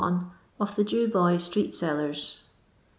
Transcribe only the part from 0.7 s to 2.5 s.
THE Jew Bot Street Sellsbs.